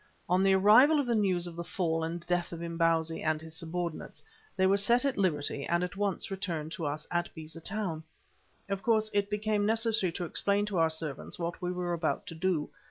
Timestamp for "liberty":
5.15-5.63